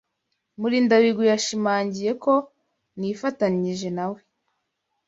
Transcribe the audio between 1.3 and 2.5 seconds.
yashimangiye ko